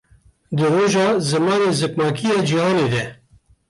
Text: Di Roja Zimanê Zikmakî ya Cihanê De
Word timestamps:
Di 0.55 0.65
Roja 0.73 1.05
Zimanê 1.29 1.71
Zikmakî 1.79 2.27
ya 2.33 2.39
Cihanê 2.47 2.87
De 2.93 3.03